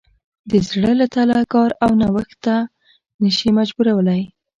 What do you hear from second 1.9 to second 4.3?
نوښت ته نه شي مجبورولی.